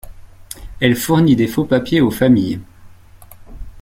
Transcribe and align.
Elle 0.79 0.95
fournit 0.95 1.35
des 1.35 1.45
faux-papiers 1.45 2.01
aux 2.01 2.09
familles. 2.09 2.59